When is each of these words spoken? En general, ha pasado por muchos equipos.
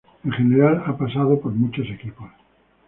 En 0.25 0.31
general, 0.31 0.81
ha 0.87 0.97
pasado 0.97 1.39
por 1.39 1.51
muchos 1.51 1.87
equipos. 1.87 2.31